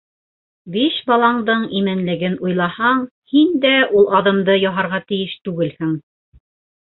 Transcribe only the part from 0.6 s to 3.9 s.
Биш баландың именлеген уйлаһаң, һин дә